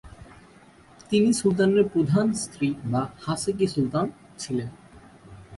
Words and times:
তিনি 1.09 1.29
সুলতানের 1.33 1.85
প্রধান 1.93 2.27
স্ত্রী 2.33 2.67
বা 2.85 3.01
"হাসেকি 3.21 3.67
সুলতান" 3.67 4.05
ছিলেন। 4.39 4.69